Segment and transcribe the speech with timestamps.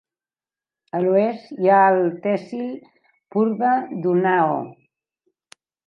[0.99, 2.65] A l'oest hi ha el tehsil
[3.37, 4.61] Purwa d'Unnao.